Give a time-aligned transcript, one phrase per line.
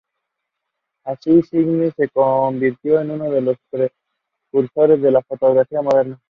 [1.05, 6.19] Así, Stieglitz se convirtió en uno de los precursores de la fotografía moderna.